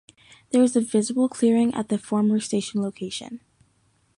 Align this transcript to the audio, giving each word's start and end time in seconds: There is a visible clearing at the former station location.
There 0.49 0.63
is 0.63 0.75
a 0.75 0.81
visible 0.81 1.29
clearing 1.29 1.75
at 1.75 1.89
the 1.89 1.99
former 1.99 2.39
station 2.39 2.81
location. 2.81 3.39